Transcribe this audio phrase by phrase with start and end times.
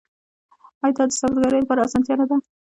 [0.83, 2.35] آیا دا د سوداګرۍ لپاره اسانتیا نه ده؟